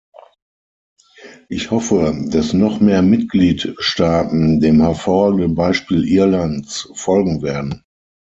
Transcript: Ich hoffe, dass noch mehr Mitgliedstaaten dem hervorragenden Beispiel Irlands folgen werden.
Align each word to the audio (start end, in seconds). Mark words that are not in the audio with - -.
Ich 1.47 1.69
hoffe, 1.69 2.19
dass 2.29 2.53
noch 2.53 2.79
mehr 2.79 3.03
Mitgliedstaaten 3.03 4.59
dem 4.59 4.81
hervorragenden 4.81 5.53
Beispiel 5.53 6.05
Irlands 6.07 6.89
folgen 6.95 7.43
werden. 7.43 7.83